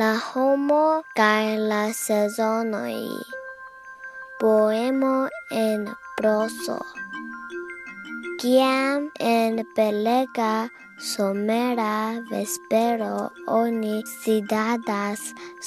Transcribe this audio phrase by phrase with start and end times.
[0.00, 2.94] la homo kaj la sezonoj.
[4.40, 5.10] Poemo
[5.58, 5.84] en
[6.18, 6.78] proso.
[8.40, 10.48] Kiam en belega
[11.10, 15.22] somera vespero oni sidadas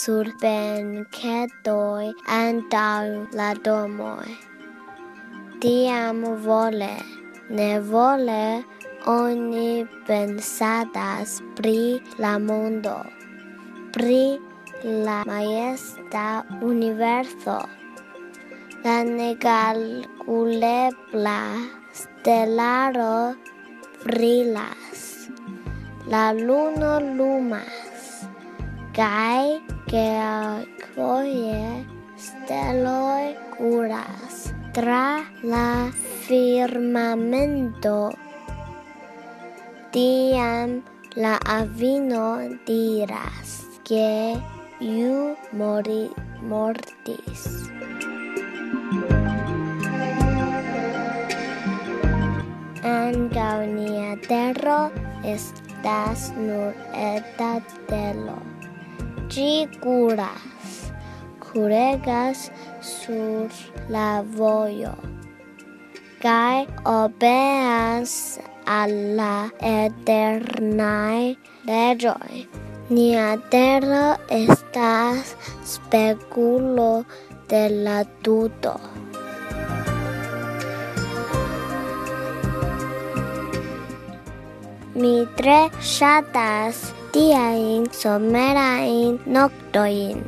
[0.00, 4.28] sur benketoj antaŭ la domoj.
[5.64, 6.94] Tiam vole,
[7.50, 8.46] ne vole,
[9.16, 12.96] oni pensadas pri la mondo
[13.92, 14.40] pri
[14.82, 17.60] la maesta universo,
[18.84, 21.40] la negalculebla
[21.92, 23.36] stelaro
[24.04, 25.28] brilas,
[26.08, 28.24] la luno lumas,
[28.96, 29.60] kaj
[29.92, 31.84] kelkfoje
[32.16, 35.92] steloj curas tra la
[36.24, 38.16] firmamento.
[39.92, 40.80] Tiam
[41.14, 44.34] la avino diras que
[44.80, 46.10] iu mori,
[46.50, 47.44] mortis.
[52.92, 54.80] Ankaŭ nia terro
[55.34, 56.74] estas nur
[57.06, 57.54] eta
[57.92, 58.38] telo.
[59.32, 60.76] Ĝi kuras,
[61.46, 64.94] kuregas sur la vojo
[66.22, 68.12] kaj obeas
[68.74, 69.36] al la
[69.70, 71.34] eternaj
[71.70, 72.44] leĝoj.
[72.92, 75.30] Nia terra estas
[75.64, 77.06] speculo
[77.48, 78.74] de la tuto.
[84.92, 85.56] Mi tre
[85.94, 86.84] ŝatas
[87.16, 90.22] tiajn somerajn noktojn,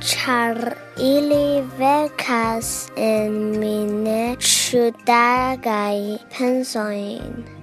[0.00, 0.64] ĉar
[1.12, 4.20] ili vekas en mi ne
[4.56, 5.96] ŝudagaj
[6.32, 7.59] pensojn.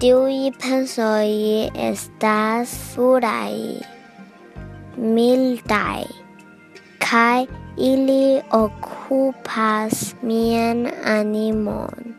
[0.00, 3.76] Tiui pensoi estas furai,
[4.96, 6.06] mildai,
[7.04, 7.44] kai
[7.76, 12.16] ili okupas mien animon.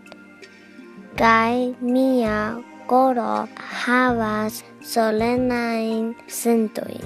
[1.17, 7.01] kai mia coro havas solenain sentui.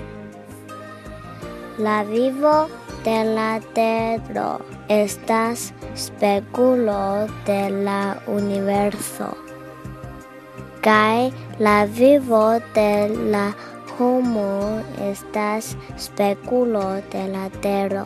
[1.80, 2.68] La vivo
[3.08, 4.60] de la terro
[4.90, 9.45] estas speculo de la universo
[10.86, 13.46] kai la vivo de la
[13.98, 18.06] homo estas speculo de la tero.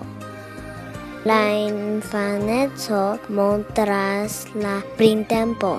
[1.25, 5.73] La infaneco montras la printempo.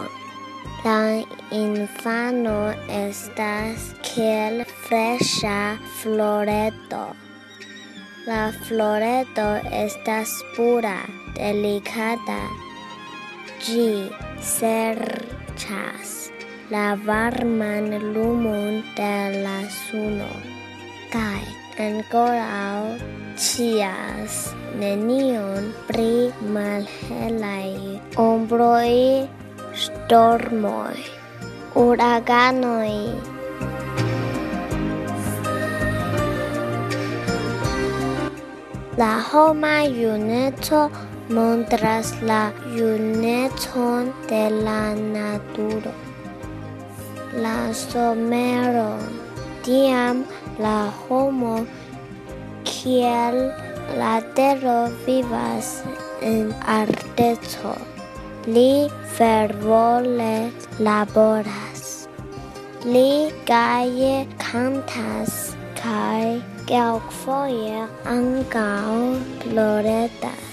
[0.84, 7.04] La infano estas kiel fresha floreto.
[8.26, 10.98] La floreto estas pura,
[11.36, 12.42] delicata.
[13.64, 16.29] Gi serĉas
[16.70, 20.30] la varman lumon de la suno.
[21.10, 21.42] Kai
[21.84, 22.94] ancorau
[23.34, 27.98] cias nenion pri malhelai.
[28.14, 29.26] Ombroi
[29.74, 31.02] stormoi.
[31.74, 33.18] Uraganoi.
[39.00, 40.82] La homa juneco
[41.34, 42.42] montras la
[42.76, 46.09] junecon de la naturo
[47.34, 48.98] la somero.
[49.62, 50.24] Tiam
[50.58, 51.66] la homo
[52.64, 53.52] kiel
[54.00, 55.82] la terro vivas
[56.22, 57.74] en artezo
[58.46, 62.08] li fervole laboras.
[62.84, 67.84] Li gaie cantas kai kelkfoje
[68.16, 68.96] ankaŭ
[69.42, 70.50] ploretas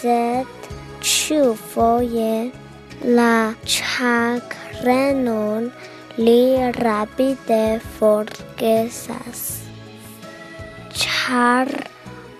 [0.00, 0.68] sed
[1.04, 2.34] ĉiufoje
[3.18, 3.34] la
[3.74, 5.70] ĉak renon
[6.16, 9.42] li rapide forgesas.
[10.92, 11.68] Char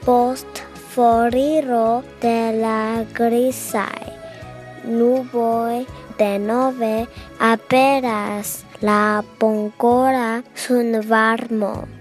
[0.04, 4.10] post foriro de la grisai
[4.84, 5.86] nuboi
[6.18, 7.06] de nove
[7.38, 11.99] aperas la boncora sun varmo.